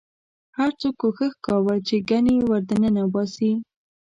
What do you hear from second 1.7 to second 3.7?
چې ګنې ورننه باسي.